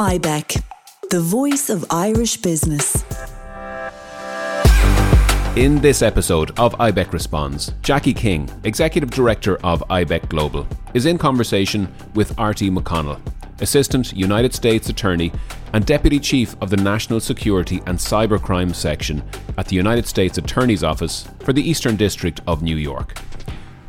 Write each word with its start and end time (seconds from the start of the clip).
IBEC, 0.00 0.62
the 1.10 1.20
voice 1.20 1.68
of 1.68 1.84
Irish 1.90 2.38
business. 2.38 3.04
In 5.56 5.78
this 5.82 6.00
episode 6.00 6.58
of 6.58 6.72
IBEC 6.78 7.12
Responds, 7.12 7.74
Jackie 7.82 8.14
King, 8.14 8.48
Executive 8.64 9.10
Director 9.10 9.58
of 9.58 9.84
IBEC 9.90 10.26
Global, 10.30 10.66
is 10.94 11.04
in 11.04 11.18
conversation 11.18 11.92
with 12.14 12.32
Artie 12.38 12.70
McConnell, 12.70 13.20
Assistant 13.60 14.14
United 14.14 14.54
States 14.54 14.88
Attorney 14.88 15.32
and 15.74 15.84
Deputy 15.84 16.18
Chief 16.18 16.56
of 16.62 16.70
the 16.70 16.78
National 16.78 17.20
Security 17.20 17.82
and 17.84 17.98
Cybercrime 17.98 18.74
Section 18.74 19.22
at 19.58 19.68
the 19.68 19.76
United 19.76 20.06
States 20.06 20.38
Attorney's 20.38 20.82
Office 20.82 21.28
for 21.40 21.52
the 21.52 21.68
Eastern 21.68 21.96
District 21.96 22.40
of 22.46 22.62
New 22.62 22.76
York. 22.76 23.18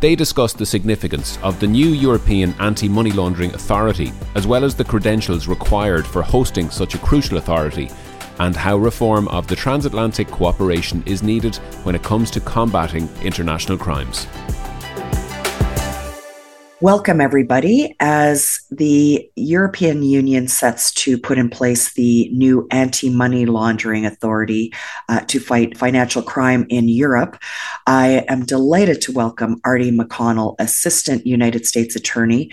They 0.02 0.15
discussed 0.15 0.57
the 0.57 0.65
significance 0.65 1.38
of 1.43 1.59
the 1.59 1.68
new 1.68 1.89
European 1.89 2.55
Anti 2.59 2.89
Money 2.89 3.11
Laundering 3.11 3.54
Authority, 3.54 4.11
as 4.33 4.47
well 4.47 4.65
as 4.65 4.73
the 4.73 4.83
credentials 4.83 5.47
required 5.47 6.07
for 6.07 6.23
hosting 6.23 6.71
such 6.71 6.95
a 6.95 6.97
crucial 6.97 7.38
authority, 7.38 7.87
and 8.39 8.56
how 8.56 8.78
reform 8.78 9.28
of 9.28 9.45
the 9.45 9.56
transatlantic 9.56 10.28
cooperation 10.28 11.04
is 11.06 11.21
needed 11.21 11.57
when 11.83 11.93
it 11.93 12.01
comes 12.01 12.32
to 12.32 12.39
combating 12.39 13.07
international 13.21 13.78
crimes. 13.78 14.25
Welcome, 16.79 17.21
everybody. 17.21 17.95
As 18.00 18.50
the 18.71 19.30
European 19.36 20.02
Union 20.02 20.48
sets 20.48 20.93
to 20.93 21.18
put 21.18 21.38
in 21.38 21.50
place 21.50 21.93
the 21.93 22.29
new 22.29 22.68
anti 22.71 23.10
money 23.10 23.46
laundering 23.46 24.06
authority 24.06 24.74
uh, 25.10 25.20
to 25.21 25.42
fight 25.42 25.78
financial 25.78 26.21
crime 26.21 26.66
in 26.70 26.88
Europe, 26.88 27.38
I 27.86 28.24
am 28.29 28.46
delighted 28.46 29.02
to 29.02 29.12
welcome 29.12 29.60
Artie 29.65 29.92
McConnell, 29.92 30.56
Assistant 30.57 31.28
United 31.28 31.65
States 31.65 31.98
Attorney 31.98 32.52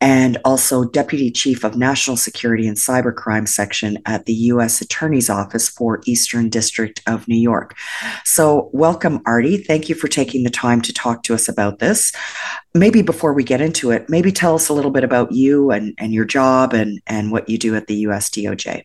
and 0.00 0.38
also 0.44 0.84
Deputy 0.84 1.30
Chief 1.30 1.64
of 1.64 1.76
National 1.76 2.16
Security 2.16 2.66
and 2.66 2.76
Cybercrime 2.76 3.48
Section 3.48 3.98
at 4.06 4.26
the 4.26 4.34
U.S. 4.34 4.80
Attorney's 4.80 5.30
Office 5.30 5.68
for 5.68 6.00
Eastern 6.06 6.48
District 6.48 7.02
of 7.06 7.26
New 7.28 7.36
York. 7.36 7.76
So, 8.24 8.70
welcome, 8.72 9.22
Artie. 9.26 9.58
Thank 9.58 9.88
you 9.88 9.94
for 9.94 10.08
taking 10.08 10.42
the 10.42 10.50
time 10.50 10.80
to 10.82 10.92
talk 10.92 11.22
to 11.24 11.34
us 11.34 11.48
about 11.48 11.78
this 11.78 12.12
maybe 12.76 13.02
before 13.02 13.32
we 13.32 13.42
get 13.42 13.60
into 13.60 13.90
it, 13.90 14.08
maybe 14.08 14.30
tell 14.30 14.54
us 14.54 14.68
a 14.68 14.72
little 14.72 14.90
bit 14.90 15.04
about 15.04 15.32
you 15.32 15.70
and, 15.70 15.94
and 15.98 16.12
your 16.12 16.24
job 16.24 16.72
and, 16.72 17.00
and 17.06 17.32
what 17.32 17.48
you 17.48 17.58
do 17.58 17.74
at 17.74 17.86
the 17.86 17.94
US 18.06 18.30
DOJ. 18.30 18.84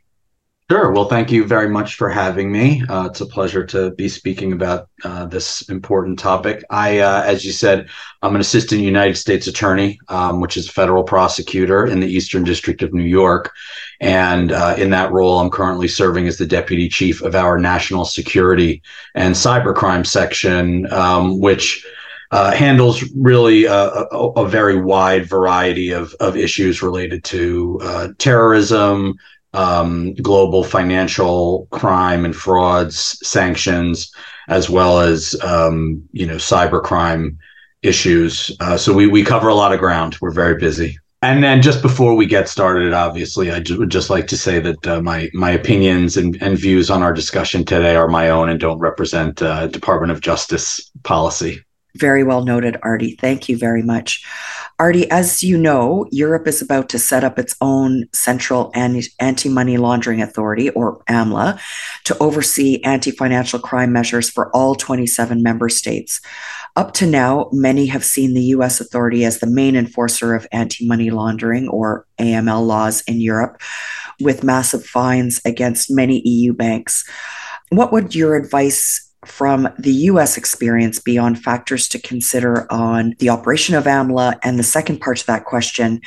Sure. 0.72 0.89
Well, 0.89 1.09
thank 1.09 1.33
you 1.33 1.44
very 1.44 1.67
much 1.67 1.95
for 1.95 2.08
having 2.08 2.50
me. 2.50 2.81
Uh, 2.88 3.08
it's 3.08 3.19
a 3.19 3.25
pleasure 3.25 3.66
to 3.66 3.91
be 3.91 4.08
speaking 4.08 4.53
about 4.53 4.88
uh, 5.03 5.25
this 5.25 5.67
important 5.67 6.17
topic. 6.17 6.64
I, 6.69 7.00
uh, 7.00 7.23
as 7.23 7.44
you 7.44 7.52
said, 7.52 7.89
I'm 8.22 8.36
an 8.36 8.39
assistant 8.39 8.80
United 8.80 9.17
States 9.17 9.47
attorney, 9.47 9.99
um, 10.08 10.39
which 10.39 10.55
is 10.55 10.69
a 10.69 10.72
federal 10.72 11.03
prosecutor 11.03 11.86
in 11.86 11.99
the 11.99 12.08
Eastern 12.08 12.45
District 12.45 12.83
of 12.83 12.94
New 12.94 13.03
York. 13.03 13.52
And 13.99 14.53
uh, 14.53 14.75
in 14.77 14.92
that 14.92 15.11
role, 15.11 15.39
I'm 15.39 15.49
currently 15.49 15.89
serving 15.89 16.25
as 16.30 16.38
the 16.38 16.47
deputy 16.47 16.88
chief 16.88 17.22
of 17.22 17.36
our 17.36 17.59
national 17.59 18.05
security 18.05 18.81
and 19.14 19.36
cybercrime 19.36 20.08
section, 20.08 20.89
um, 20.94 21.42
which 21.42 21.86
uh, 22.31 22.52
handles 22.53 23.03
really 23.14 23.66
a, 23.66 23.73
a, 23.73 24.30
a, 24.38 24.47
very 24.47 24.81
wide 24.81 25.27
variety 25.27 25.92
of, 25.92 26.16
of 26.22 26.38
issues 26.38 26.81
related 26.81 27.25
to 27.25 27.77
uh, 27.83 28.08
terrorism, 28.19 29.17
um, 29.53 30.13
global 30.16 30.63
financial 30.63 31.67
crime 31.71 32.25
and 32.25 32.35
frauds, 32.35 33.17
sanctions, 33.27 34.11
as 34.47 34.69
well 34.69 34.99
as 34.99 35.35
um, 35.43 36.03
you 36.11 36.25
know 36.25 36.35
cybercrime 36.35 37.38
issues. 37.81 38.55
Uh, 38.59 38.77
so 38.77 38.93
we 38.93 39.08
we 39.08 39.23
cover 39.23 39.47
a 39.47 39.55
lot 39.55 39.73
of 39.73 39.80
ground. 39.80 40.17
We're 40.21 40.31
very 40.31 40.58
busy. 40.58 40.97
And 41.23 41.43
then 41.43 41.61
just 41.61 41.83
before 41.83 42.16
we 42.16 42.25
get 42.25 42.49
started, 42.49 42.93
obviously, 42.93 43.52
I 43.52 43.59
just, 43.59 43.77
would 43.77 43.91
just 43.91 44.09
like 44.09 44.25
to 44.27 44.38
say 44.38 44.59
that 44.59 44.88
uh, 44.88 45.02
my 45.02 45.30
my 45.33 45.52
opinions 45.52 46.17
and, 46.17 46.41
and 46.41 46.58
views 46.58 46.89
on 46.89 47.03
our 47.03 47.13
discussion 47.13 47.63
today 47.63 47.95
are 47.95 48.08
my 48.08 48.30
own 48.30 48.49
and 48.49 48.59
don't 48.59 48.80
represent 48.80 49.41
uh, 49.41 49.67
Department 49.67 50.11
of 50.11 50.21
Justice 50.21 50.91
policy. 51.03 51.63
Very 51.95 52.23
well 52.23 52.43
noted, 52.43 52.77
Artie. 52.83 53.15
Thank 53.19 53.49
you 53.49 53.57
very 53.57 53.83
much. 53.83 54.25
Artie, 54.79 55.11
as 55.11 55.43
you 55.43 55.57
know, 55.57 56.07
Europe 56.11 56.47
is 56.47 56.61
about 56.61 56.89
to 56.89 56.97
set 56.97 57.23
up 57.23 57.37
its 57.37 57.55
own 57.61 58.05
Central 58.13 58.71
Anti 58.73 59.49
Money 59.49 59.77
Laundering 59.77 60.21
Authority, 60.21 60.69
or 60.71 61.03
AMLA, 61.09 61.59
to 62.05 62.17
oversee 62.19 62.81
anti 62.83 63.11
financial 63.11 63.59
crime 63.59 63.91
measures 63.91 64.29
for 64.29 64.49
all 64.55 64.73
27 64.73 65.43
member 65.43 65.69
states. 65.69 66.21
Up 66.77 66.93
to 66.93 67.05
now, 67.05 67.49
many 67.52 67.85
have 67.87 68.05
seen 68.05 68.33
the 68.33 68.45
US 68.55 68.79
authority 68.79 69.25
as 69.25 69.39
the 69.39 69.47
main 69.47 69.75
enforcer 69.75 70.33
of 70.33 70.47
anti 70.52 70.87
money 70.87 71.11
laundering, 71.11 71.67
or 71.67 72.08
AML 72.19 72.65
laws 72.65 73.02
in 73.02 73.19
Europe, 73.19 73.61
with 74.21 74.43
massive 74.43 74.85
fines 74.85 75.41
against 75.45 75.91
many 75.91 76.21
EU 76.27 76.53
banks. 76.53 77.08
What 77.69 77.91
would 77.91 78.15
your 78.15 78.35
advice 78.35 79.11
from 79.26 79.70
the 79.77 79.92
US 79.92 80.37
experience 80.37 80.99
beyond 80.99 81.43
factors 81.43 81.87
to 81.89 81.99
consider 81.99 82.71
on 82.71 83.15
the 83.20 83.30
operation 83.30 83.76
of 83.76 83.86
AMLA? 83.86 84.39
And 84.43 84.58
the 84.58 84.64
second 84.64 84.99
part 84.99 85.17
to 85.17 85.27
that 85.27 85.45
question, 85.45 86.02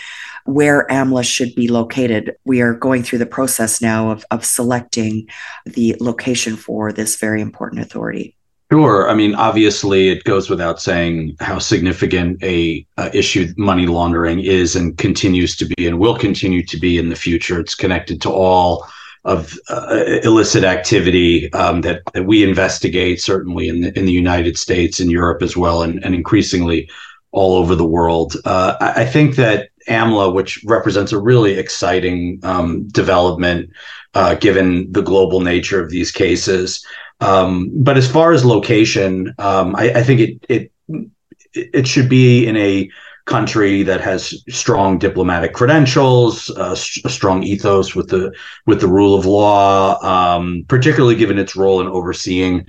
where 0.44 0.86
AMLA 0.91 1.25
should 1.25 1.54
be 1.54 1.69
located. 1.69 2.36
We 2.44 2.60
are 2.60 2.75
going 2.75 3.02
through 3.02 3.20
the 3.20 3.26
process 3.26 3.80
now 3.80 4.10
of, 4.10 4.25
of 4.30 4.44
selecting 4.44 5.28
the 5.64 5.97
location 6.00 6.56
for 6.56 6.92
this 6.92 7.16
very 7.16 7.41
important 7.41 7.82
authority. 7.82 8.36
Sure. 8.72 9.08
I 9.08 9.14
mean, 9.14 9.34
obviously, 9.34 10.08
it 10.08 10.25
goes 10.25 10.50
without 10.50 10.81
saying 10.81 11.36
how 11.38 11.58
significant 11.58 12.42
a, 12.42 12.84
a, 12.96 13.16
issue 13.16 13.52
money 13.56 13.86
laundering 13.86 14.41
is 14.41 14.75
and 14.75 14.96
continues 14.98 15.54
to 15.56 15.66
be, 15.66 15.86
and 15.86 15.98
will 15.98 16.16
continue 16.16 16.64
to 16.64 16.76
be 16.78 16.98
in 16.98 17.08
the 17.08 17.14
future. 17.14 17.60
It's 17.60 17.75
connected 17.75 18.20
to 18.22 18.31
all 18.31 18.86
of 19.24 19.58
uh, 19.70 20.04
illicit 20.22 20.64
activity 20.64 21.52
um, 21.54 21.80
that, 21.80 22.02
that 22.12 22.24
we 22.24 22.42
investigate, 22.42 23.20
certainly 23.20 23.68
in 23.68 23.80
the, 23.80 23.98
in 23.98 24.04
the 24.04 24.12
United 24.12 24.58
States 24.58 25.00
and 25.00 25.10
Europe 25.10 25.42
as 25.42 25.56
well, 25.56 25.82
and, 25.82 26.04
and 26.04 26.14
increasingly 26.14 26.90
all 27.32 27.56
over 27.56 27.74
the 27.74 27.86
world. 27.86 28.36
Uh, 28.44 28.76
I, 28.80 29.02
I, 29.02 29.06
think 29.06 29.36
that 29.36 29.70
AMLA, 29.88 30.32
which 30.34 30.62
represents 30.66 31.10
a 31.10 31.18
really 31.18 31.54
exciting 31.54 32.38
um, 32.42 32.86
development 32.88 33.70
uh, 34.14 34.34
given 34.34 34.92
the 34.92 35.02
global 35.02 35.40
nature 35.40 35.82
of 35.82 35.90
these 35.90 36.12
cases. 36.12 36.86
Um, 37.20 37.70
but 37.82 37.96
as 37.96 38.10
far 38.10 38.32
as 38.32 38.44
location, 38.44 39.34
um, 39.38 39.74
I, 39.74 39.90
I, 39.94 40.02
think 40.02 40.20
it, 40.20 40.46
it 40.48 40.72
it 41.52 41.86
should 41.86 42.08
be 42.08 42.46
in 42.46 42.56
a 42.56 42.90
country 43.26 43.82
that 43.82 44.00
has 44.00 44.44
strong 44.50 44.98
diplomatic 44.98 45.54
credentials, 45.54 46.50
uh, 46.50 46.76
a 47.04 47.08
strong 47.08 47.42
ethos 47.42 47.94
with 47.94 48.08
the 48.08 48.32
with 48.66 48.80
the 48.80 48.88
rule 48.88 49.14
of 49.14 49.24
law, 49.24 49.98
um, 50.02 50.64
particularly 50.68 51.14
given 51.14 51.38
its 51.38 51.56
role 51.56 51.80
in 51.80 51.86
overseeing 51.86 52.66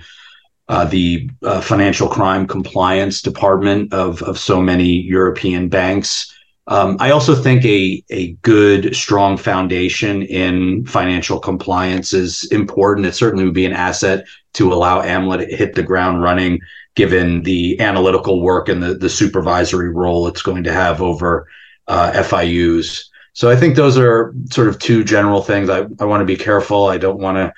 uh, 0.70 0.86
the 0.86 1.30
uh, 1.44 1.62
financial 1.62 2.08
crime 2.08 2.48
compliance 2.48 3.22
department 3.22 3.94
of 3.94 4.22
of 4.24 4.40
so 4.40 4.62
many 4.62 5.02
European 5.02 5.68
banks. 5.68 6.34
Um, 6.68 6.98
I 7.00 7.12
also 7.12 7.36
think 7.36 7.64
a 7.66 8.04
a 8.10 8.32
good 8.42 8.96
strong 8.96 9.38
foundation 9.38 10.24
in 10.24 10.86
financial 10.86 11.40
compliance 11.40 12.14
is 12.14 12.46
important. 12.52 13.06
It 13.06 13.14
certainly 13.14 13.44
would 13.46 13.54
be 13.54 13.66
an 13.66 13.74
asset 13.74 14.26
to 14.54 14.74
allow 14.74 15.02
AMLA 15.02 15.40
to 15.40 15.56
hit 15.56 15.76
the 15.76 15.84
ground 15.84 16.24
running 16.24 16.62
given 16.96 17.44
the 17.44 17.80
analytical 17.80 18.42
work 18.42 18.70
and 18.70 18.82
the, 18.82 18.94
the 18.94 19.10
supervisory 19.10 19.90
role 19.90 20.28
it's 20.28 20.42
going 20.42 20.64
to 20.64 20.72
have 20.72 21.02
over 21.02 21.48
uh, 21.88 22.12
FIUs. 22.14 23.06
So 23.34 23.50
I 23.50 23.56
think 23.56 23.76
those 23.76 23.98
are 23.98 24.34
sort 24.50 24.70
of 24.70 24.80
two 24.80 25.04
general 25.04 25.42
things. 25.42 25.70
I, 25.70 25.86
I 26.00 26.06
want 26.06 26.22
to 26.22 26.26
be 26.26 26.38
careful. 26.38 26.86
I 26.86 26.98
don't 26.98 27.20
want 27.20 27.38
to 27.38 27.54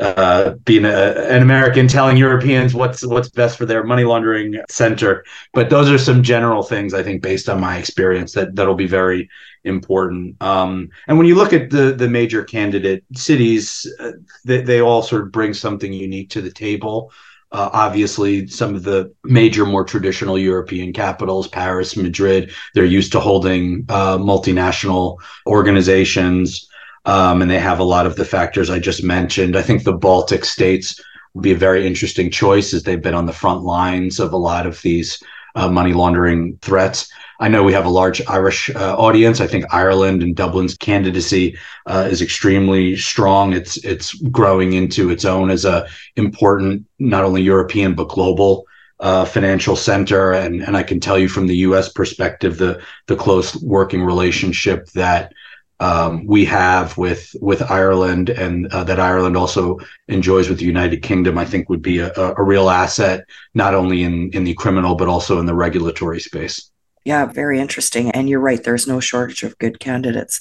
uh, 0.00 0.50
be 0.64 0.78
an, 0.78 0.86
an, 0.86 1.42
American 1.42 1.86
telling 1.86 2.16
Europeans 2.16 2.74
what's 2.74 3.04
what's 3.04 3.28
best 3.28 3.58
for 3.58 3.66
their 3.66 3.84
money 3.84 4.04
laundering 4.04 4.58
center. 4.70 5.24
But 5.52 5.68
those 5.68 5.90
are 5.90 5.98
some 5.98 6.22
general 6.22 6.62
things 6.62 6.94
I 6.94 7.02
think, 7.02 7.22
based 7.22 7.48
on 7.48 7.60
my 7.60 7.76
experience, 7.76 8.32
that 8.32 8.56
that'll 8.56 8.74
be 8.74 8.86
very 8.86 9.28
important. 9.64 10.40
Um, 10.42 10.88
and 11.08 11.18
when 11.18 11.26
you 11.26 11.34
look 11.34 11.52
at 11.52 11.70
the 11.70 11.92
the 11.92 12.08
major 12.08 12.42
candidate 12.42 13.04
cities, 13.14 13.86
uh, 14.00 14.12
they, 14.44 14.62
they 14.62 14.80
all 14.80 15.02
sort 15.02 15.22
of 15.22 15.32
bring 15.32 15.52
something 15.52 15.92
unique 15.92 16.30
to 16.30 16.40
the 16.40 16.52
table. 16.52 17.12
Uh, 17.52 17.68
obviously, 17.74 18.46
some 18.46 18.74
of 18.74 18.82
the 18.82 19.12
major, 19.24 19.66
more 19.66 19.84
traditional 19.84 20.38
European 20.38 20.92
capitals, 20.92 21.46
Paris, 21.46 21.96
Madrid, 21.96 22.50
they're 22.74 22.84
used 22.84 23.12
to 23.12 23.20
holding 23.20 23.84
uh, 23.90 24.16
multinational 24.16 25.18
organizations, 25.46 26.66
um, 27.04 27.42
and 27.42 27.50
they 27.50 27.58
have 27.58 27.78
a 27.78 27.84
lot 27.84 28.06
of 28.06 28.16
the 28.16 28.24
factors 28.24 28.70
I 28.70 28.78
just 28.78 29.04
mentioned. 29.04 29.54
I 29.54 29.62
think 29.62 29.84
the 29.84 29.92
Baltic 29.92 30.46
states 30.46 30.98
would 31.34 31.42
be 31.42 31.52
a 31.52 31.56
very 31.56 31.86
interesting 31.86 32.30
choice 32.30 32.72
as 32.72 32.84
they've 32.84 33.02
been 33.02 33.14
on 33.14 33.26
the 33.26 33.32
front 33.32 33.62
lines 33.64 34.18
of 34.18 34.32
a 34.32 34.38
lot 34.38 34.66
of 34.66 34.80
these 34.80 35.22
uh, 35.54 35.68
money 35.68 35.92
laundering 35.92 36.58
threats. 36.62 37.10
I 37.40 37.48
know 37.48 37.62
we 37.62 37.72
have 37.72 37.86
a 37.86 37.90
large 37.90 38.22
Irish 38.28 38.70
uh, 38.70 38.96
audience. 38.96 39.40
I 39.40 39.46
think 39.46 39.64
Ireland 39.72 40.22
and 40.22 40.36
Dublin's 40.36 40.76
candidacy 40.76 41.58
uh, 41.86 42.08
is 42.10 42.22
extremely 42.22 42.96
strong. 42.96 43.52
It's 43.52 43.76
it's 43.84 44.14
growing 44.14 44.74
into 44.74 45.10
its 45.10 45.24
own 45.24 45.50
as 45.50 45.64
a 45.64 45.86
important 46.16 46.84
not 46.98 47.24
only 47.24 47.42
European 47.42 47.94
but 47.94 48.08
global 48.08 48.66
uh, 49.00 49.24
financial 49.24 49.76
center. 49.76 50.32
And 50.32 50.62
and 50.62 50.76
I 50.76 50.82
can 50.82 51.00
tell 51.00 51.18
you 51.18 51.28
from 51.28 51.46
the 51.46 51.56
U.S. 51.68 51.88
perspective, 51.92 52.58
the 52.58 52.82
the 53.06 53.16
close 53.16 53.56
working 53.56 54.02
relationship 54.02 54.86
that 54.90 55.32
um, 55.80 56.24
we 56.26 56.44
have 56.44 56.96
with 56.96 57.34
with 57.40 57.70
Ireland 57.70 58.30
and 58.30 58.72
uh, 58.72 58.84
that 58.84 59.00
Ireland 59.00 59.36
also 59.36 59.78
enjoys 60.06 60.48
with 60.48 60.58
the 60.58 60.64
United 60.64 61.02
Kingdom, 61.02 61.38
I 61.38 61.44
think 61.44 61.68
would 61.68 61.82
be 61.82 61.98
a, 61.98 62.12
a 62.14 62.42
real 62.42 62.70
asset, 62.70 63.24
not 63.54 63.74
only 63.74 64.04
in 64.04 64.30
in 64.30 64.44
the 64.44 64.54
criminal 64.54 64.94
but 64.94 65.08
also 65.08 65.40
in 65.40 65.46
the 65.46 65.54
regulatory 65.54 66.20
space. 66.20 66.71
Yeah, 67.04 67.26
very 67.26 67.58
interesting. 67.58 68.10
And 68.10 68.28
you're 68.28 68.40
right, 68.40 68.62
there's 68.62 68.86
no 68.86 69.00
shortage 69.00 69.42
of 69.42 69.58
good 69.58 69.80
candidates. 69.80 70.40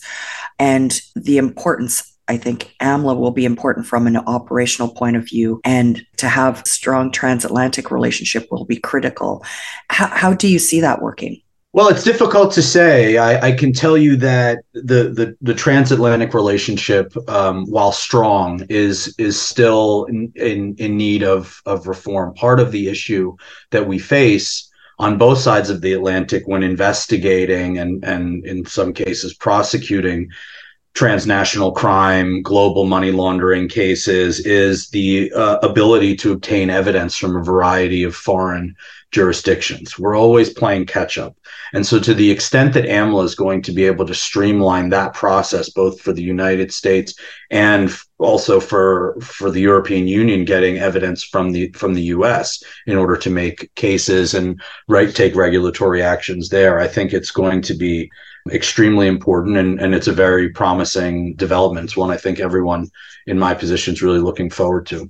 And 0.60 1.00
the 1.16 1.38
importance 1.38 2.12
I 2.28 2.38
think 2.38 2.74
AMLA 2.81 3.18
will 3.18 3.31
be 3.31 3.44
important 3.44 3.88
from 3.88 4.08
an 4.08 4.16
operational 4.16 4.88
point 4.90 5.18
of 5.18 5.25
view, 5.25 5.60
and 5.66 6.06
to 6.16 6.30
have 6.30 6.63
strong 6.66 7.12
transatlantic 7.12 7.92
relationship 7.92 8.48
will 8.50 8.63
be 8.63 8.78
critical. 8.78 9.44
How, 9.90 10.08
how 10.08 10.34
do 10.34 10.48
you 10.48 10.58
see 10.58 10.80
that 10.80 11.02
working? 11.02 11.42
Well, 11.74 11.90
it's 11.90 12.06
difficult 12.06 12.54
to 12.54 12.62
say. 12.62 13.18
I, 13.18 13.48
I, 13.48 13.52
can 13.54 13.74
tell 13.74 13.98
you 13.98 14.16
that 14.18 14.60
the 14.74 15.10
the, 15.10 15.36
the 15.42 15.54
transatlantic 15.54 16.34
relationship, 16.34 17.13
um, 17.30 17.66
while 17.66 17.92
strong, 17.92 18.66
is 18.69 19.13
is 19.18 19.40
still 19.40 20.06
in, 20.06 20.31
in, 20.36 20.75
in 20.78 20.96
need 20.96 21.24
of 21.24 21.62
of 21.66 21.88
reform. 21.88 22.34
Part 22.34 22.62
of 22.62 22.72
the 22.72 22.88
issue 22.88 23.36
that 23.72 23.88
we 23.88 24.00
face 24.00 24.70
on 25.01 25.18
both 25.18 25.39
sides 25.39 25.71
of 25.71 25.81
the 25.81 25.94
Atlantic 25.94 26.44
when 26.45 26.62
investigating 26.62 27.80
and 27.80 28.06
and 28.06 28.45
in 28.45 28.63
some 28.65 28.94
cases 28.94 29.33
prosecuting 29.33 30.30
transnational 30.93 31.71
crime, 31.71 32.41
global 32.41 32.85
money 32.85 33.11
laundering 33.11 33.67
cases 33.67 34.39
is 34.45 34.89
the 34.89 35.31
uh, 35.33 35.57
ability 35.63 36.15
to 36.17 36.31
obtain 36.31 36.69
evidence 36.69 37.15
from 37.15 37.35
a 37.35 37.43
variety 37.43 38.03
of 38.03 38.15
foreign 38.15 38.75
jurisdictions. 39.11 39.99
We're 39.99 40.15
always 40.15 40.49
playing 40.49 40.85
catch 40.85 41.17
up. 41.17 41.35
And 41.73 41.85
so, 41.85 41.99
to 41.99 42.13
the 42.13 42.29
extent 42.29 42.73
that 42.73 42.85
AMLA 42.85 43.23
is 43.25 43.35
going 43.35 43.61
to 43.63 43.71
be 43.71 43.85
able 43.85 44.05
to 44.05 44.13
streamline 44.13 44.89
that 44.89 45.13
process, 45.13 45.69
both 45.69 46.01
for 46.01 46.11
the 46.11 46.23
United 46.23 46.73
States 46.73 47.13
and 47.49 47.93
also 48.17 48.59
for 48.59 49.17
for 49.21 49.49
the 49.49 49.61
European 49.61 50.07
Union 50.07 50.45
getting 50.45 50.77
evidence 50.77 51.23
from 51.23 51.51
the 51.51 51.71
from 51.71 51.93
the 51.93 52.03
US 52.03 52.63
in 52.88 52.97
order 52.97 53.15
to 53.17 53.29
make 53.29 53.73
cases 53.75 54.33
and 54.33 54.61
right 54.88 55.13
take 55.13 55.35
regulatory 55.35 56.01
actions 56.01 56.49
there, 56.49 56.79
I 56.79 56.88
think 56.88 57.13
it's 57.13 57.31
going 57.31 57.61
to 57.63 57.73
be 57.73 58.09
extremely 58.49 59.07
important 59.07 59.57
and, 59.57 59.79
and 59.79 59.93
it's 59.93 60.07
a 60.07 60.13
very 60.13 60.49
promising 60.49 61.35
development. 61.35 61.85
It's 61.85 61.97
one 61.97 62.09
I 62.09 62.17
think 62.17 62.39
everyone 62.39 62.89
in 63.27 63.38
my 63.38 63.53
position 63.53 63.93
is 63.93 64.01
really 64.01 64.19
looking 64.19 64.49
forward 64.49 64.85
to. 64.88 65.09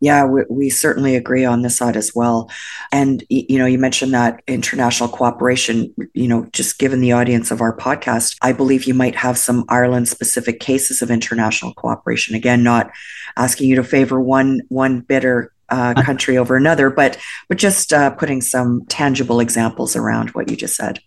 Yeah, 0.00 0.26
we, 0.26 0.42
we, 0.48 0.70
certainly 0.70 1.16
agree 1.16 1.44
on 1.44 1.62
this 1.62 1.76
side 1.76 1.96
as 1.96 2.12
well. 2.14 2.48
And, 2.92 3.24
you 3.28 3.58
know, 3.58 3.66
you 3.66 3.78
mentioned 3.78 4.14
that 4.14 4.42
international 4.46 5.08
cooperation, 5.08 5.92
you 6.14 6.28
know, 6.28 6.46
just 6.52 6.78
given 6.78 7.00
the 7.00 7.12
audience 7.12 7.50
of 7.50 7.60
our 7.60 7.76
podcast, 7.76 8.36
I 8.40 8.52
believe 8.52 8.84
you 8.84 8.94
might 8.94 9.16
have 9.16 9.36
some 9.36 9.64
Ireland 9.68 10.08
specific 10.08 10.60
cases 10.60 11.02
of 11.02 11.10
international 11.10 11.74
cooperation. 11.74 12.36
Again, 12.36 12.62
not 12.62 12.92
asking 13.36 13.68
you 13.68 13.76
to 13.76 13.82
favor 13.82 14.20
one, 14.20 14.60
one 14.68 15.00
bitter 15.00 15.52
uh, 15.68 15.94
country 16.04 16.38
over 16.38 16.54
another, 16.54 16.90
but, 16.90 17.18
but 17.48 17.58
just 17.58 17.92
uh, 17.92 18.10
putting 18.10 18.40
some 18.40 18.86
tangible 18.86 19.40
examples 19.40 19.96
around 19.96 20.30
what 20.30 20.48
you 20.48 20.56
just 20.56 20.76
said. 20.76 21.00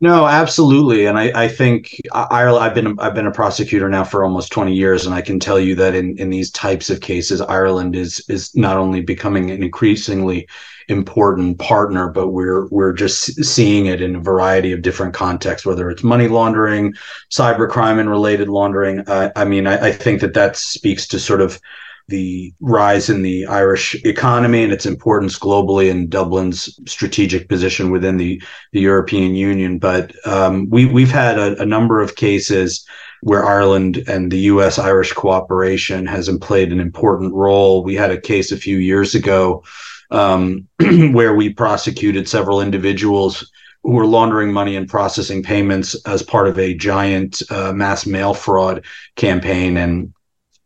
No, 0.00 0.26
absolutely, 0.26 1.06
and 1.06 1.18
I, 1.18 1.32
I 1.44 1.48
think 1.48 2.00
Ireland. 2.12 2.64
I've 2.64 2.74
been 2.74 3.00
I've 3.00 3.14
been 3.14 3.26
a 3.26 3.32
prosecutor 3.32 3.88
now 3.88 4.04
for 4.04 4.22
almost 4.22 4.52
twenty 4.52 4.72
years, 4.72 5.04
and 5.06 5.12
I 5.14 5.20
can 5.20 5.40
tell 5.40 5.58
you 5.58 5.74
that 5.74 5.96
in, 5.96 6.16
in 6.18 6.30
these 6.30 6.52
types 6.52 6.88
of 6.88 7.00
cases, 7.00 7.40
Ireland 7.40 7.96
is 7.96 8.24
is 8.28 8.54
not 8.54 8.76
only 8.76 9.00
becoming 9.00 9.50
an 9.50 9.60
increasingly 9.60 10.48
important 10.88 11.58
partner, 11.58 12.08
but 12.10 12.28
we're 12.28 12.68
we're 12.68 12.92
just 12.92 13.44
seeing 13.44 13.86
it 13.86 14.00
in 14.00 14.14
a 14.14 14.20
variety 14.20 14.70
of 14.70 14.82
different 14.82 15.14
contexts, 15.14 15.66
whether 15.66 15.90
it's 15.90 16.04
money 16.04 16.28
laundering, 16.28 16.94
cybercrime, 17.32 17.98
and 17.98 18.08
related 18.08 18.48
laundering. 18.48 19.00
Uh, 19.00 19.32
I 19.34 19.44
mean, 19.46 19.66
I, 19.66 19.88
I 19.88 19.92
think 19.92 20.20
that 20.20 20.34
that 20.34 20.56
speaks 20.56 21.08
to 21.08 21.18
sort 21.18 21.40
of 21.40 21.60
the 22.08 22.52
rise 22.60 23.10
in 23.10 23.22
the 23.22 23.46
Irish 23.46 23.94
economy 24.04 24.64
and 24.64 24.72
its 24.72 24.86
importance 24.86 25.38
globally 25.38 25.90
and 25.90 26.08
Dublin's 26.08 26.78
strategic 26.90 27.48
position 27.48 27.90
within 27.90 28.16
the, 28.16 28.42
the 28.72 28.80
European 28.80 29.34
Union. 29.34 29.78
But 29.78 30.14
um, 30.26 30.68
we, 30.70 30.86
we've 30.86 31.10
had 31.10 31.38
a, 31.38 31.60
a, 31.60 31.66
number 31.66 32.00
of 32.00 32.16
cases 32.16 32.86
where 33.22 33.44
Ireland 33.44 34.04
and 34.08 34.30
the 34.30 34.38
US 34.40 34.78
Irish 34.78 35.12
cooperation 35.12 36.06
has 36.06 36.30
played 36.40 36.72
an 36.72 36.80
important 36.80 37.34
role. 37.34 37.84
We 37.84 37.94
had 37.94 38.10
a 38.10 38.20
case 38.20 38.52
a 38.52 38.56
few 38.56 38.78
years 38.78 39.14
ago 39.14 39.62
um, 40.10 40.66
where 41.12 41.34
we 41.34 41.52
prosecuted 41.52 42.28
several 42.28 42.62
individuals 42.62 43.50
who 43.82 43.92
were 43.92 44.06
laundering 44.06 44.52
money 44.52 44.76
and 44.76 44.88
processing 44.88 45.42
payments 45.42 45.94
as 46.06 46.22
part 46.22 46.48
of 46.48 46.58
a 46.58 46.74
giant 46.74 47.42
uh, 47.50 47.72
mass 47.72 48.06
mail 48.06 48.34
fraud 48.34 48.84
campaign. 49.16 49.76
And 49.76 50.12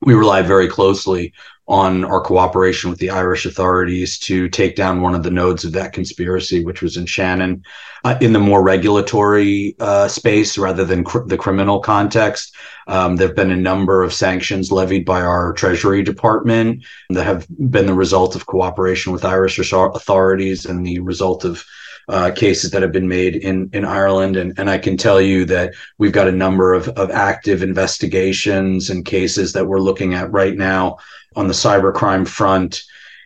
we 0.02 0.14
relied 0.14 0.46
very 0.46 0.68
closely 0.68 1.32
on 1.68 2.04
our 2.04 2.20
cooperation 2.20 2.90
with 2.90 2.98
the 2.98 3.10
Irish 3.10 3.46
authorities 3.46 4.18
to 4.18 4.48
take 4.48 4.74
down 4.74 5.00
one 5.00 5.14
of 5.14 5.22
the 5.22 5.30
nodes 5.30 5.64
of 5.64 5.72
that 5.72 5.92
conspiracy, 5.92 6.64
which 6.64 6.82
was 6.82 6.96
in 6.96 7.06
Shannon, 7.06 7.62
uh, 8.04 8.18
in 8.20 8.32
the 8.32 8.40
more 8.40 8.62
regulatory 8.62 9.76
uh, 9.78 10.08
space 10.08 10.58
rather 10.58 10.84
than 10.84 11.04
cr- 11.04 11.24
the 11.26 11.38
criminal 11.38 11.80
context. 11.80 12.54
Um, 12.88 13.14
there 13.14 13.28
have 13.28 13.36
been 13.36 13.52
a 13.52 13.56
number 13.56 14.02
of 14.02 14.12
sanctions 14.12 14.72
levied 14.72 15.04
by 15.04 15.22
our 15.22 15.52
Treasury 15.52 16.02
Department 16.02 16.84
that 17.10 17.24
have 17.24 17.46
been 17.70 17.86
the 17.86 17.94
result 17.94 18.34
of 18.34 18.46
cooperation 18.46 19.12
with 19.12 19.24
Irish 19.24 19.58
authorities 19.72 20.66
and 20.66 20.84
the 20.84 20.98
result 20.98 21.44
of 21.44 21.64
uh, 22.08 22.30
cases 22.30 22.70
that 22.70 22.82
have 22.82 22.92
been 22.92 23.08
made 23.08 23.36
in 23.36 23.70
in 23.72 23.84
Ireland, 23.84 24.36
and 24.36 24.58
and 24.58 24.68
I 24.68 24.78
can 24.78 24.96
tell 24.96 25.20
you 25.20 25.44
that 25.46 25.74
we've 25.98 26.12
got 26.12 26.28
a 26.28 26.32
number 26.32 26.72
of 26.72 26.88
of 26.90 27.10
active 27.10 27.62
investigations 27.62 28.90
and 28.90 29.04
cases 29.04 29.52
that 29.52 29.66
we're 29.66 29.80
looking 29.80 30.14
at 30.14 30.32
right 30.32 30.56
now 30.56 30.98
on 31.36 31.48
the 31.48 31.54
cybercrime 31.54 32.26
front 32.26 32.82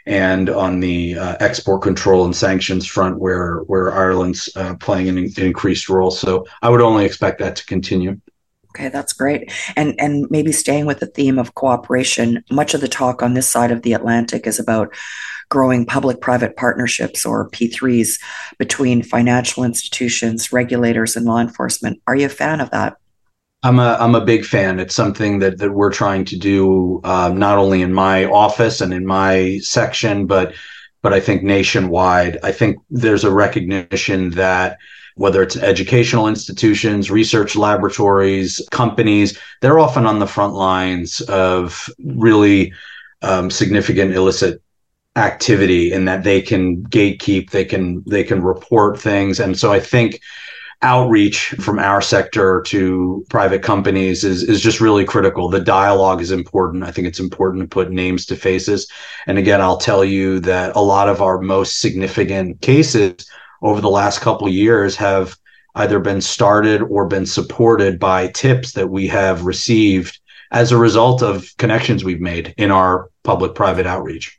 and 0.07 0.49
on 0.49 0.79
the 0.79 1.19
uh, 1.19 1.37
export 1.41 1.83
control 1.83 2.25
and 2.25 2.37
sanctions 2.37 2.87
front, 2.87 3.19
where 3.19 3.59
where 3.61 3.93
Ireland's 3.93 4.49
uh, 4.57 4.75
playing 4.77 5.09
an, 5.09 5.19
an 5.19 5.33
increased 5.37 5.89
role. 5.89 6.11
So 6.11 6.47
I 6.63 6.69
would 6.69 6.81
only 6.81 7.05
expect 7.05 7.41
that 7.41 7.57
to 7.57 7.67
continue. 7.67 8.21
Okay, 8.77 8.91
that's 8.91 9.15
great. 9.15 9.51
And 9.75 9.99
and 9.99 10.31
maybe 10.31 10.53
staying 10.53 10.85
with 10.85 11.01
the 11.01 11.07
theme 11.07 11.39
of 11.39 11.55
cooperation, 11.55 12.45
much 12.51 12.75
of 12.75 12.83
the 12.83 12.89
talk 12.89 13.23
on 13.23 13.33
this 13.33 13.49
side 13.49 13.73
of 13.73 13.83
the 13.83 13.95
Atlantic 13.95 14.47
is 14.47 14.59
about 14.59 14.95
growing 15.49 15.87
public 15.87 16.21
private 16.21 16.57
partnerships 16.57 17.25
or 17.25 17.51
P3s 17.51 18.21
between 18.59 19.03
financial 19.03 19.65
institutions, 19.65 20.53
regulators, 20.53 21.17
and 21.17 21.27
law 21.27 21.39
enforcement. 21.39 22.01
Are 22.07 22.17
you 22.17 22.27
a 22.27 22.31
fan 22.31 22.61
of 22.61 22.71
that? 22.71 22.97
I'm 23.63 23.79
a 23.79 23.97
I'm 23.99 24.15
a 24.15 24.25
big 24.25 24.45
fan. 24.45 24.79
It's 24.79 24.95
something 24.95 25.39
that 25.41 25.59
that 25.59 25.73
we're 25.73 25.93
trying 25.93 26.25
to 26.27 26.39
do 26.39 27.01
uh, 27.05 27.33
not 27.35 27.59
only 27.59 27.83
in 27.83 27.93
my 27.93 28.27
office 28.27 28.81
and 28.81 28.93
in 28.93 29.07
my 29.07 29.59
section, 29.63 30.27
but 30.27 30.55
but 31.03 31.13
I 31.13 31.21
think 31.21 31.43
nationwide. 31.43 32.39
I 32.43 32.53
think 32.53 32.79
there's 32.91 33.25
a 33.25 33.33
recognition 33.33 34.31
that 34.31 34.79
whether 35.17 35.43
it's 35.43 35.57
educational 35.57 36.29
institutions, 36.29 37.11
research 37.11 37.57
laboratories, 37.57 38.61
companies, 38.71 39.39
they're 39.63 39.79
often 39.79 40.05
on 40.05 40.19
the 40.19 40.27
front 40.27 40.55
lines 40.55 41.23
of 41.23 41.89
really 42.05 42.73
um, 43.23 43.51
significant 43.51 44.13
illicit 44.13 44.63
activity 45.17 45.93
in 45.93 46.05
that 46.05 46.23
they 46.23 46.41
can 46.41 46.83
gatekeep, 46.85 47.51
they 47.51 47.65
can 47.65 48.05
they 48.07 48.23
can 48.23 48.43
report 48.43 49.01
things, 49.01 49.41
and 49.41 49.59
so 49.59 49.73
I 49.73 49.81
think 49.81 50.21
outreach 50.83 51.49
from 51.59 51.79
our 51.79 52.03
sector 52.03 52.61
to 52.67 53.25
private 53.31 53.63
companies 53.63 54.25
is 54.25 54.43
is 54.43 54.61
just 54.61 54.81
really 54.81 55.05
critical. 55.05 55.49
The 55.49 55.61
dialogue 55.61 56.21
is 56.21 56.31
important. 56.31 56.85
I 56.85 56.91
think 56.91 57.07
it's 57.07 57.21
important 57.21 57.63
to 57.63 57.69
put 57.69 57.91
names 57.91 58.27
to 58.27 58.37
faces. 58.37 58.91
And 59.27 59.39
again, 59.39 59.61
I'll 59.61 59.79
tell 59.79 60.05
you 60.05 60.39
that 60.41 60.77
a 60.77 60.81
lot 60.81 61.09
of 61.09 61.23
our 61.23 61.41
most 61.41 61.81
significant 61.81 62.61
cases 62.61 63.29
over 63.63 63.81
the 63.81 63.91
last 63.91 64.21
couple 64.21 64.49
years 64.49 64.97
have 64.97 65.37
either 65.77 65.99
been 65.99 66.21
started 66.21 66.83
or 66.83 67.07
been 67.07 67.27
supported 67.27 67.99
by 67.99 68.29
tips 68.29 68.73
that 68.73 68.89
we 68.89 69.07
have 69.07 69.45
received 69.45 70.19
as 70.53 70.73
a 70.73 70.79
result 70.79 71.23
of 71.23 71.49
connections 71.59 72.05
we've 72.05 72.21
made 72.21 72.55
in 72.57 72.71
our 72.71 73.11
public 73.25 73.55
private 73.55 73.87
outreach. 73.87 74.39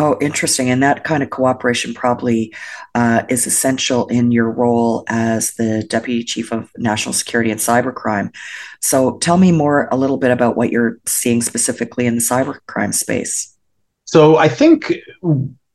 Oh, 0.00 0.16
interesting. 0.20 0.70
And 0.70 0.80
that 0.84 1.02
kind 1.02 1.24
of 1.24 1.30
cooperation 1.30 1.92
probably 1.92 2.54
uh, 2.94 3.24
is 3.28 3.48
essential 3.48 4.06
in 4.06 4.30
your 4.30 4.48
role 4.48 5.04
as 5.08 5.54
the 5.54 5.82
Deputy 5.82 6.22
Chief 6.22 6.52
of 6.52 6.70
National 6.78 7.12
Security 7.12 7.50
and 7.50 7.60
Cybercrime. 7.60 8.32
So 8.80 9.18
tell 9.18 9.38
me 9.38 9.50
more 9.50 9.88
a 9.90 9.96
little 9.96 10.16
bit 10.16 10.30
about 10.30 10.56
what 10.56 10.70
you're 10.70 10.98
seeing 11.04 11.42
specifically 11.42 12.06
in 12.06 12.14
the 12.14 12.20
cybercrime 12.20 12.94
space. 12.94 13.56
So 14.04 14.36
I 14.36 14.48
think 14.48 14.92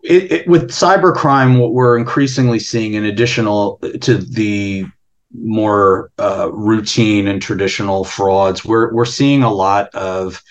it, 0.03 0.31
it, 0.31 0.47
with 0.47 0.69
cybercrime, 0.69 1.59
what 1.59 1.73
we're 1.73 1.97
increasingly 1.97 2.59
seeing, 2.59 2.93
in 2.93 3.03
additional 3.03 3.77
to 4.01 4.17
the 4.17 4.85
more 5.33 6.11
uh, 6.17 6.49
routine 6.51 7.27
and 7.27 7.41
traditional 7.41 8.05
frauds, 8.05 8.63
we're 8.63 8.93
we're 8.93 9.05
seeing 9.05 9.43
a 9.43 9.51
lot 9.51 9.93
of 9.93 10.41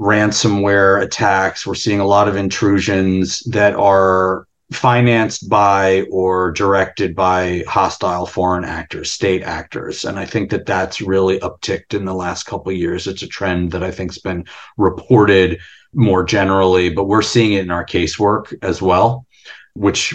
ransomware 0.00 1.02
attacks. 1.02 1.66
We're 1.66 1.74
seeing 1.74 2.00
a 2.00 2.06
lot 2.06 2.26
of 2.26 2.36
intrusions 2.36 3.40
that 3.40 3.74
are 3.74 4.46
financed 4.72 5.48
by 5.48 6.06
or 6.10 6.52
directed 6.52 7.14
by 7.14 7.64
hostile 7.68 8.24
foreign 8.24 8.64
actors, 8.64 9.10
state 9.10 9.42
actors. 9.42 10.04
And 10.04 10.18
I 10.18 10.24
think 10.24 10.50
that 10.50 10.64
that's 10.64 11.02
really 11.02 11.38
upticked 11.40 11.92
in 11.92 12.04
the 12.04 12.14
last 12.14 12.44
couple 12.44 12.72
years. 12.72 13.06
It's 13.06 13.22
a 13.22 13.26
trend 13.26 13.72
that 13.72 13.82
I 13.82 13.90
think's 13.90 14.18
been 14.18 14.46
reported 14.78 15.60
more 15.92 16.24
generally, 16.24 16.88
but 16.88 17.04
we're 17.04 17.20
seeing 17.20 17.52
it 17.52 17.62
in 17.62 17.70
our 17.70 17.84
casework 17.84 18.54
as 18.62 18.80
well 18.80 19.26
which 19.74 20.12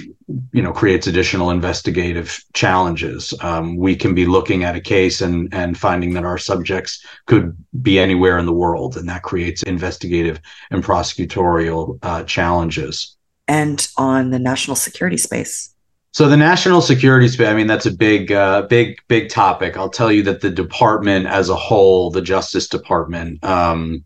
you 0.52 0.62
know 0.62 0.72
creates 0.72 1.08
additional 1.08 1.50
investigative 1.50 2.44
challenges. 2.54 3.34
Um, 3.42 3.78
we 3.78 3.96
can 3.96 4.14
be 4.14 4.26
looking 4.26 4.64
at 4.64 4.76
a 4.76 4.82
case 4.82 5.22
and 5.22 5.54
and 5.54 5.78
finding 5.78 6.14
that 6.14 6.26
our 6.26 6.38
subjects 6.38 7.06
could 7.26 7.56
be 7.82 8.00
anywhere 8.00 8.38
in 8.38 8.46
the 8.46 8.54
world, 8.54 8.98
and 8.98 9.08
that 9.10 9.24
creates 9.24 9.64
investigative 9.64 10.40
and 10.72 10.84
prosecutorial 10.84 12.00
uh, 12.02 12.24
challenges. 12.24 13.16
And 13.48 13.88
on 13.98 14.32
the 14.32 14.40
national 14.40 14.76
security 14.76 15.18
space. 15.18 15.72
So 16.16 16.30
the 16.30 16.38
national 16.38 16.82
security 16.82 17.28
space, 17.28 17.50
I 17.50 17.54
mean, 17.54 17.68
that's 17.68 17.86
a 17.86 17.92
big, 17.92 18.32
uh, 18.32 18.62
big, 18.70 19.00
big 19.10 19.28
topic. 19.28 19.76
I'll 19.76 19.90
tell 19.90 20.10
you 20.10 20.24
that 20.24 20.40
the 20.40 20.50
department 20.50 21.28
as 21.28 21.50
a 21.50 21.58
whole, 21.58 22.10
the 22.10 22.22
Justice 22.22 22.70
Department, 22.70 23.44
um, 23.44 24.06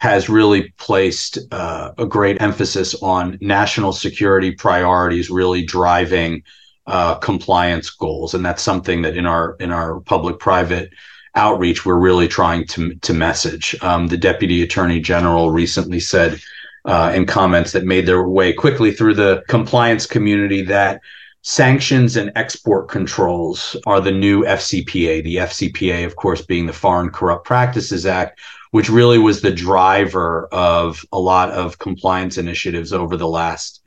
has 0.00 0.28
really 0.28 0.74
placed 0.78 1.38
uh, 1.50 1.92
a 1.98 2.06
great 2.06 2.40
emphasis 2.40 2.94
on 3.02 3.38
national 3.40 3.92
security 3.92 4.52
priorities, 4.52 5.30
really 5.30 5.64
driving 5.64 6.42
uh, 6.86 7.16
compliance 7.16 7.90
goals, 7.90 8.34
and 8.34 8.44
that's 8.44 8.62
something 8.62 9.02
that 9.02 9.16
in 9.16 9.26
our 9.26 9.56
in 9.58 9.72
our 9.72 10.00
public-private 10.00 10.90
outreach 11.34 11.84
we're 11.84 11.98
really 11.98 12.28
trying 12.28 12.66
to 12.66 12.94
to 12.96 13.12
message. 13.12 13.74
Um, 13.82 14.08
the 14.08 14.16
Deputy 14.16 14.62
Attorney 14.62 15.00
General 15.00 15.50
recently 15.50 16.00
said 16.00 16.40
uh, 16.84 17.12
in 17.14 17.26
comments 17.26 17.72
that 17.72 17.84
made 17.84 18.06
their 18.06 18.28
way 18.28 18.52
quickly 18.52 18.92
through 18.92 19.14
the 19.14 19.42
compliance 19.48 20.06
community 20.06 20.62
that 20.62 21.00
sanctions 21.42 22.16
and 22.16 22.32
export 22.34 22.88
controls 22.88 23.76
are 23.86 24.00
the 24.00 24.10
new 24.10 24.42
FCPA. 24.44 25.22
The 25.22 25.36
FCPA, 25.36 26.04
of 26.04 26.16
course, 26.16 26.42
being 26.42 26.66
the 26.66 26.72
Foreign 26.72 27.10
Corrupt 27.10 27.44
Practices 27.44 28.06
Act, 28.06 28.40
which 28.76 28.90
really 28.90 29.16
was 29.16 29.40
the 29.40 29.50
driver 29.50 30.48
of 30.52 31.02
a 31.10 31.18
lot 31.18 31.48
of 31.50 31.78
compliance 31.78 32.36
initiatives 32.36 32.92
over 32.92 33.16
the 33.16 33.26
last 33.26 33.80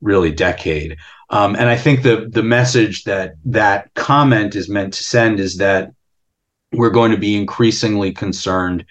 really 0.00 0.32
decade. 0.32 0.96
Um, 1.28 1.54
and 1.56 1.68
I 1.68 1.76
think 1.76 2.02
the 2.02 2.26
the 2.32 2.42
message 2.42 3.04
that 3.04 3.34
that 3.44 3.92
comment 3.92 4.56
is 4.56 4.66
meant 4.66 4.94
to 4.94 5.02
send 5.02 5.40
is 5.40 5.58
that 5.58 5.90
we're 6.72 6.88
going 6.88 7.10
to 7.10 7.18
be 7.18 7.36
increasingly 7.36 8.12
concerned 8.12 8.86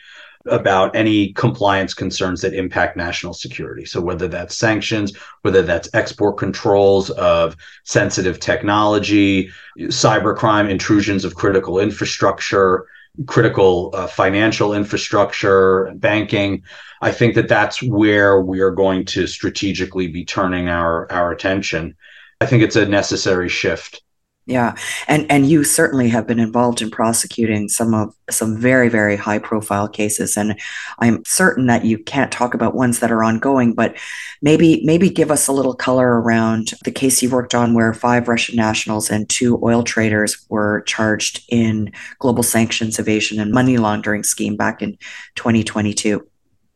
about 0.45 0.95
any 0.95 1.33
compliance 1.33 1.95
concerns 1.95 2.41
that 2.41 2.53
impact 2.53 2.95
national 2.95 3.33
security. 3.33 3.85
So 3.85 4.01
whether 4.01 4.27
that's 4.27 4.55
sanctions, 4.55 5.17
whether 5.41 5.63
that's 5.63 5.89
export 5.95 6.37
controls 6.37 7.09
of 7.09 7.55
sensitive 7.85 8.39
technology, 8.39 9.49
cybercrime, 9.79 10.69
intrusions 10.69 11.25
of 11.25 11.33
critical 11.33 11.79
infrastructure, 11.79 12.85
critical 13.27 13.91
uh, 13.93 14.07
financial 14.07 14.73
infrastructure, 14.73 15.91
banking. 15.95 16.63
I 17.01 17.11
think 17.11 17.35
that 17.35 17.47
that's 17.47 17.81
where 17.81 18.41
we 18.41 18.59
are 18.61 18.71
going 18.71 19.05
to 19.05 19.27
strategically 19.27 20.07
be 20.07 20.25
turning 20.25 20.69
our 20.69 21.11
our 21.11 21.31
attention. 21.31 21.95
I 22.41 22.45
think 22.45 22.63
it's 22.63 22.75
a 22.75 22.85
necessary 22.85 23.49
shift 23.49 24.01
yeah, 24.49 24.73
and 25.07 25.31
and 25.31 25.47
you 25.47 25.63
certainly 25.63 26.09
have 26.09 26.25
been 26.25 26.39
involved 26.39 26.81
in 26.81 26.89
prosecuting 26.89 27.69
some 27.69 27.93
of 27.93 28.15
some 28.31 28.57
very 28.57 28.89
very 28.89 29.15
high 29.15 29.37
profile 29.37 29.87
cases, 29.87 30.35
and 30.35 30.59
I'm 30.97 31.23
certain 31.25 31.67
that 31.67 31.85
you 31.85 31.99
can't 31.99 32.31
talk 32.31 32.55
about 32.55 32.73
ones 32.73 32.99
that 32.99 33.11
are 33.11 33.23
ongoing, 33.23 33.73
but 33.73 33.95
maybe 34.41 34.81
maybe 34.83 35.09
give 35.09 35.29
us 35.29 35.47
a 35.47 35.51
little 35.51 35.75
color 35.75 36.19
around 36.21 36.71
the 36.83 36.91
case 36.91 37.21
you 37.21 37.29
worked 37.29 37.53
on 37.53 37.75
where 37.75 37.93
five 37.93 38.27
Russian 38.27 38.55
nationals 38.55 39.11
and 39.11 39.29
two 39.29 39.59
oil 39.63 39.83
traders 39.83 40.45
were 40.49 40.81
charged 40.87 41.43
in 41.49 41.91
global 42.17 42.43
sanctions 42.43 42.97
evasion 42.97 43.39
and 43.39 43.51
money 43.51 43.77
laundering 43.77 44.23
scheme 44.23 44.55
back 44.55 44.81
in 44.81 44.97
2022. 45.35 46.28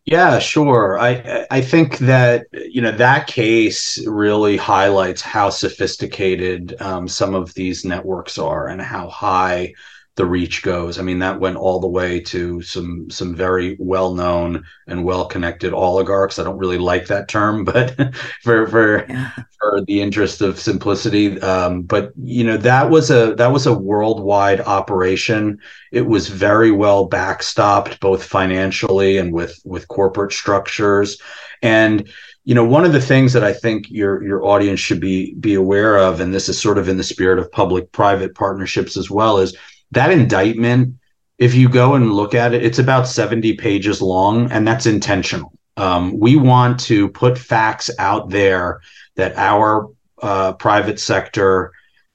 Yeah, 0.06 0.40
sure. 0.40 1.00
I 1.00 1.46
I 1.50 1.62
think 1.62 1.98
that 2.00 2.48
you 2.52 2.82
know 2.82 2.92
that 2.92 3.28
case 3.28 4.06
really 4.06 4.58
highlights 4.58 5.22
how 5.22 5.50
sophisticated 5.50 6.76
um, 6.82 7.08
some 7.08 7.34
of 7.34 7.54
these 7.54 7.86
networks 7.86 8.38
are 8.38 8.68
and 8.68 8.82
how 8.82 9.08
high 9.08 9.74
the 10.16 10.26
reach 10.26 10.62
goes. 10.62 11.00
I 11.00 11.02
mean, 11.02 11.20
that 11.20 11.40
went 11.40 11.58
all 11.58 11.80
the 11.80 11.88
way 11.88 12.20
to 12.20 12.62
some 12.62 13.10
some 13.10 13.36
very 13.36 13.76
well 13.80 14.14
known 14.14 14.64
and 14.88 15.04
well 15.04 15.26
connected 15.26 15.74
oligarchs. 15.74 16.38
I 16.38 16.44
don't 16.44 16.60
really 16.60 16.78
like 16.78 17.08
that 17.08 17.28
term, 17.28 17.64
but 17.64 17.96
for 18.42 18.68
for 18.68 19.06
yeah. 19.10 19.32
for 19.60 19.82
the 19.88 20.02
interest 20.02 20.42
of 20.42 20.60
simplicity, 20.60 21.42
um, 21.42 21.82
but 21.82 22.14
you 22.22 22.44
know 22.44 22.58
that 22.58 22.90
was 22.90 23.10
a 23.10 23.34
that 23.36 23.52
was 23.52 23.66
a 23.66 23.74
worldwide 23.74 24.62
operation. 24.62 25.60
It 25.92 26.06
was 26.06 26.28
very 26.28 26.72
well 26.72 27.10
backstopped, 27.10 28.00
both 28.00 28.24
financially 28.24 29.18
and 29.18 29.34
with 29.34 29.60
with 29.66 29.88
corporate 29.88 30.34
structures, 30.34 31.20
and 31.64 32.08
you 32.46 32.54
know 32.54 32.66
one 32.66 32.84
of 32.84 32.92
the 32.92 33.02
things 33.02 33.32
that 33.32 33.44
i 33.44 33.54
think 33.54 33.90
your 33.90 34.22
your 34.22 34.44
audience 34.44 34.80
should 34.80 35.00
be 35.00 35.34
be 35.36 35.54
aware 35.54 35.98
of 35.98 36.20
and 36.20 36.34
this 36.34 36.50
is 36.50 36.62
sort 36.62 36.78
of 36.78 36.90
in 36.90 36.98
the 36.98 37.04
spirit 37.04 37.40
of 37.40 37.50
public 37.52 37.90
private 37.94 38.36
partnerships 38.36 38.98
as 38.98 39.10
well 39.10 39.38
is 39.38 39.56
that 39.94 40.12
indictment, 40.12 40.96
if 41.38 41.56
you 41.56 41.70
go 41.70 41.96
and 41.96 42.14
look 42.14 42.34
at 42.34 42.54
it, 42.54 42.64
it's 42.64 42.80
about 42.80 43.08
70 43.08 43.56
pages 43.58 44.02
long, 44.02 44.52
and 44.52 44.68
that's 44.68 44.86
intentional. 44.86 45.52
Um, 45.78 46.20
we 46.20 46.36
want 46.36 46.80
to 46.82 47.10
put 47.10 47.38
facts 47.38 47.90
out 47.98 48.30
there 48.30 48.82
that 49.16 49.36
our 49.38 49.90
uh, 50.22 50.54
private 50.54 51.00
sector 51.00 51.72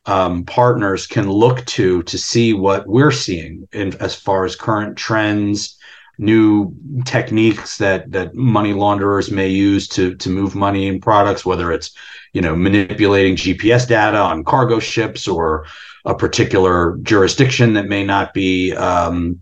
um, 0.07 0.45
partners 0.45 1.07
can 1.07 1.31
look 1.31 1.65
to 1.67 2.03
to 2.05 2.17
see 2.17 2.55
what 2.55 2.87
we're 2.87 3.11
seeing 3.11 3.69
in, 3.73 3.95
as 4.01 4.15
far 4.15 4.45
as 4.45 4.57
current 4.57 4.97
trends, 4.97 5.77
new 6.19 6.75
techniques 7.05 7.77
that 7.79 8.11
that 8.13 8.35
money 8.35 8.73
launderers 8.73 9.31
may 9.31 9.49
use 9.49 9.87
to 9.89 10.15
to 10.17 10.31
move 10.31 10.55
money 10.55 10.87
in 10.87 11.01
products, 11.01 11.45
whether 11.45 11.73
it's 11.73 11.91
you 12.33 12.41
know 12.41 12.57
manipulating 12.57 13.37
GPS 13.37 13.87
data 13.87 14.19
on 14.19 14.45
cargo 14.45 14.79
ships 14.79 15.29
or 15.29 15.67
a 16.09 16.15
particular 16.15 16.97
jurisdiction 17.03 17.75
that 17.75 17.87
may 17.87 18.03
not 18.03 18.33
be 18.33 18.73
um, 18.73 19.39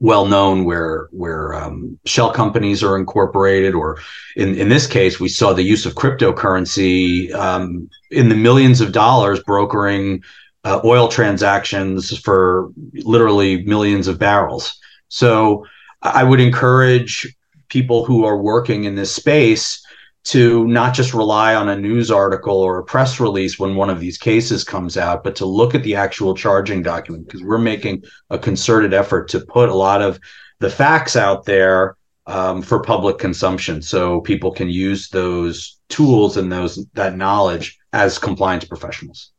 well 0.00 0.24
known 0.24 0.64
where 0.64 1.08
where 1.10 1.52
um, 1.52 1.98
shell 2.06 2.32
companies 2.32 2.82
are 2.82 2.96
incorporated 2.96 3.74
or 3.74 3.98
in, 4.36 4.54
in 4.54 4.68
this 4.68 4.86
case 4.86 5.18
we 5.18 5.28
saw 5.28 5.52
the 5.52 5.64
use 5.64 5.84
of 5.84 5.94
cryptocurrency 5.94 7.34
um, 7.34 7.90
in 8.12 8.28
the 8.28 8.36
millions 8.36 8.80
of 8.80 8.92
dollars 8.92 9.40
brokering 9.42 10.22
uh, 10.64 10.80
oil 10.84 11.08
transactions 11.08 12.16
for 12.18 12.70
literally 12.94 13.64
millions 13.64 14.06
of 14.06 14.18
barrels. 14.18 14.78
So 15.08 15.66
i 16.02 16.22
would 16.22 16.40
encourage 16.40 17.26
people 17.68 18.04
who 18.04 18.24
are 18.24 18.36
working 18.36 18.84
in 18.84 18.94
this 18.94 19.12
space 19.12 19.84
to 20.26 20.66
not 20.66 20.92
just 20.92 21.14
rely 21.14 21.54
on 21.54 21.68
a 21.68 21.78
news 21.78 22.10
article 22.10 22.56
or 22.56 22.78
a 22.78 22.84
press 22.84 23.20
release 23.20 23.60
when 23.60 23.76
one 23.76 23.88
of 23.88 24.00
these 24.00 24.18
cases 24.18 24.64
comes 24.64 24.96
out, 24.96 25.22
but 25.22 25.36
to 25.36 25.46
look 25.46 25.72
at 25.72 25.84
the 25.84 25.94
actual 25.94 26.34
charging 26.34 26.82
document 26.82 27.26
because 27.26 27.44
we're 27.44 27.58
making 27.58 28.02
a 28.30 28.38
concerted 28.38 28.92
effort 28.92 29.28
to 29.28 29.38
put 29.38 29.68
a 29.68 29.74
lot 29.74 30.02
of 30.02 30.18
the 30.58 30.68
facts 30.68 31.14
out 31.14 31.44
there 31.44 31.96
um, 32.26 32.60
for 32.60 32.82
public 32.82 33.18
consumption, 33.18 33.80
so 33.80 34.20
people 34.20 34.50
can 34.50 34.68
use 34.68 35.08
those 35.10 35.78
tools 35.88 36.36
and 36.36 36.50
those 36.50 36.84
that 36.94 37.16
knowledge 37.16 37.78
as 37.92 38.18
compliance 38.18 38.64
professionals. 38.64 39.30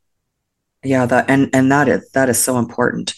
Yeah, 0.84 1.06
that 1.06 1.28
and 1.28 1.50
and 1.52 1.72
that 1.72 1.88
is 1.88 2.08
that 2.12 2.28
is 2.28 2.42
so 2.42 2.56
important. 2.56 3.14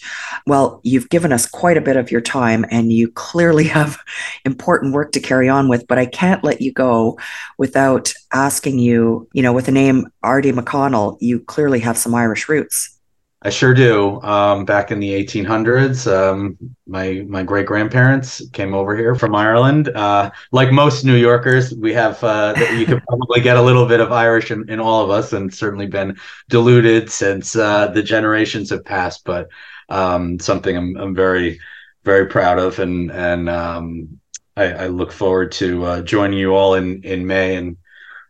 Well, 0.47 0.81
you've 0.83 1.09
given 1.09 1.31
us 1.31 1.45
quite 1.45 1.77
a 1.77 1.81
bit 1.81 1.95
of 1.95 2.09
your 2.09 2.21
time 2.21 2.65
and 2.71 2.91
you 2.91 3.11
clearly 3.11 3.63
have 3.67 3.99
important 4.45 4.93
work 4.93 5.11
to 5.11 5.19
carry 5.19 5.47
on 5.47 5.69
with, 5.69 5.85
but 5.87 5.99
I 5.99 6.07
can't 6.07 6.43
let 6.43 6.61
you 6.61 6.73
go 6.73 7.19
without 7.59 8.13
asking 8.33 8.79
you, 8.79 9.29
you 9.33 9.43
know, 9.43 9.53
with 9.53 9.67
the 9.67 9.71
name 9.71 10.07
Artie 10.23 10.51
McConnell, 10.51 11.17
you 11.21 11.39
clearly 11.39 11.79
have 11.81 11.97
some 11.97 12.15
Irish 12.15 12.49
roots. 12.49 12.97
I 13.43 13.49
sure 13.49 13.73
do. 13.73 14.21
Um, 14.21 14.65
back 14.65 14.91
in 14.91 14.99
the 14.99 15.09
1800s, 15.09 16.05
um, 16.05 16.57
my 16.85 17.25
my 17.27 17.41
great 17.41 17.65
grandparents 17.65 18.47
came 18.49 18.75
over 18.75 18.95
here 18.95 19.15
from 19.15 19.33
Ireland. 19.33 19.89
Uh, 19.89 20.29
like 20.51 20.71
most 20.71 21.03
New 21.05 21.15
Yorkers, 21.15 21.73
we 21.73 21.91
have 21.93 22.23
uh, 22.23 22.53
you 22.77 22.85
could 22.85 23.01
probably 23.07 23.41
get 23.41 23.57
a 23.57 23.61
little 23.61 23.87
bit 23.87 23.99
of 23.99 24.11
Irish 24.11 24.51
in, 24.51 24.69
in 24.69 24.79
all 24.79 25.03
of 25.03 25.09
us, 25.09 25.33
and 25.33 25.51
certainly 25.51 25.87
been 25.87 26.17
diluted 26.49 27.09
since 27.09 27.55
uh, 27.55 27.87
the 27.87 28.03
generations 28.03 28.69
have 28.69 28.85
passed. 28.85 29.23
But 29.25 29.49
um, 29.89 30.39
something 30.39 30.77
I'm, 30.77 30.95
I'm 30.97 31.15
very 31.15 31.59
very 32.03 32.27
proud 32.27 32.59
of, 32.59 32.77
and 32.77 33.11
and 33.11 33.49
um, 33.49 34.19
I, 34.55 34.65
I, 34.71 34.87
look 34.87 35.11
forward 35.11 35.51
to 35.53 35.83
uh, 35.85 36.01
joining 36.03 36.37
you 36.37 36.53
all 36.53 36.75
in 36.75 37.03
in 37.03 37.25
May 37.25 37.55
and 37.55 37.77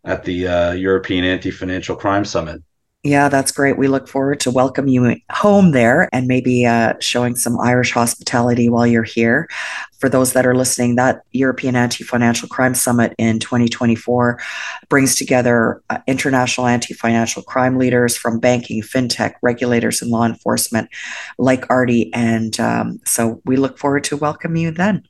at 0.05 0.23
the 0.23 0.47
uh, 0.47 0.71
European 0.71 1.25
Anti 1.25 1.51
Financial 1.51 1.97
Crime 1.97 2.23
Summit. 2.23 2.63
Yeah, 3.03 3.29
that's 3.29 3.51
great. 3.51 3.79
We 3.79 3.87
look 3.87 4.07
forward 4.07 4.39
to 4.41 4.51
welcoming 4.51 4.93
you 4.93 5.15
home 5.31 5.71
there 5.71 6.07
and 6.13 6.27
maybe 6.27 6.67
uh, 6.67 6.93
showing 6.99 7.35
some 7.35 7.59
Irish 7.59 7.91
hospitality 7.93 8.69
while 8.69 8.85
you're 8.85 9.01
here. 9.01 9.49
For 10.01 10.09
those 10.09 10.33
that 10.33 10.47
are 10.47 10.55
listening, 10.55 10.95
that 10.95 11.21
European 11.31 11.75
Anti 11.75 12.03
Financial 12.03 12.49
Crime 12.49 12.73
Summit 12.73 13.13
in 13.19 13.39
2024 13.39 14.39
brings 14.89 15.15
together 15.15 15.81
uh, 15.91 15.99
international 16.07 16.65
anti 16.65 16.95
financial 16.95 17.43
crime 17.43 17.77
leaders 17.77 18.17
from 18.17 18.39
banking, 18.39 18.81
fintech, 18.81 19.35
regulators, 19.43 20.01
and 20.01 20.09
law 20.09 20.25
enforcement 20.25 20.89
like 21.37 21.69
Artie. 21.69 22.11
And 22.13 22.59
um, 22.59 22.99
so 23.05 23.41
we 23.45 23.57
look 23.57 23.77
forward 23.77 24.03
to 24.05 24.17
welcoming 24.17 24.63
you 24.63 24.71
then. 24.71 25.07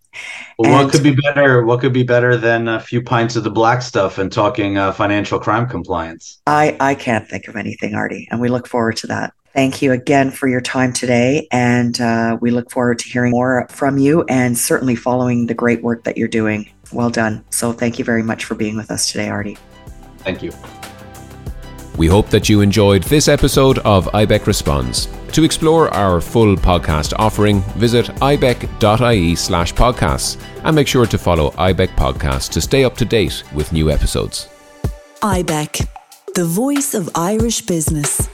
Well, 0.60 0.72
and 0.72 0.84
what 0.84 0.92
could 0.92 1.04
be 1.04 1.16
better? 1.16 1.64
What 1.66 1.80
could 1.80 1.94
be 1.94 2.04
better 2.04 2.36
than 2.36 2.68
a 2.68 2.82
few 2.82 3.02
pints 3.02 3.38
of 3.38 3.46
the 3.46 3.50
black 3.50 3.82
stuff 3.82 4.18
and 4.18 4.30
talking 4.30 4.78
uh, 4.78 4.92
financial 4.92 5.40
crime 5.40 5.68
compliance? 5.68 6.42
I, 6.46 6.76
I 6.82 6.96
can't 6.96 7.28
think 7.30 7.48
of 7.48 7.56
anything, 7.56 7.96
Artie, 7.96 8.28
and 8.30 8.42
we 8.42 8.50
look 8.50 8.68
forward 8.68 8.98
to 8.98 9.08
that. 9.08 9.34
Thank 9.54 9.82
you 9.82 9.92
again 9.92 10.32
for 10.32 10.48
your 10.48 10.62
time 10.62 10.94
today. 10.94 11.48
And 11.52 12.00
uh, 12.00 12.38
we 12.40 12.52
look 12.52 12.72
forward 12.72 13.00
to 13.00 13.10
hearing 13.10 13.32
more 13.32 13.68
from 13.70 13.98
you 13.98 14.24
and 14.30 14.58
certainly 14.58 14.96
following 14.96 15.48
the 15.48 15.54
great 15.54 15.84
work 15.84 16.04
that 16.06 16.18
you're 16.18 16.28
doing. 16.28 16.70
Well 16.94 17.10
done. 17.10 17.44
So 17.50 17.74
thank 17.74 18.00
you 18.00 18.06
very 18.06 18.24
much 18.24 18.46
for 18.46 18.56
being 18.56 18.78
with 18.78 18.92
us 18.92 19.12
today, 19.12 19.30
Artie. 19.30 19.58
Thank 20.20 20.42
you. 20.42 20.52
We 21.98 22.08
hope 22.08 22.30
that 22.30 22.48
you 22.48 22.62
enjoyed 22.62 23.04
this 23.04 23.28
episode 23.28 23.80
of 23.80 24.06
IBEC 24.08 24.46
Responds. 24.46 25.10
To 25.34 25.44
explore 25.44 25.94
our 25.94 26.20
full 26.20 26.56
podcast 26.56 27.14
offering, 27.18 27.62
visit 27.78 28.08
ibec.ie 28.08 29.36
slash 29.36 29.74
podcasts 29.74 30.42
and 30.64 30.76
make 30.76 30.88
sure 30.88 31.06
to 31.06 31.18
follow 31.18 31.52
IBEC 31.52 31.90
Podcasts 31.90 32.50
to 32.52 32.62
stay 32.62 32.84
up 32.84 32.96
to 32.98 33.06
date 33.06 33.44
with 33.54 33.72
new 33.72 33.90
episodes. 33.90 34.50
IBEC, 35.22 35.88
the 36.36 36.46
voice 36.46 36.94
of 36.94 37.10
Irish 37.16 37.62
business. 37.62 38.31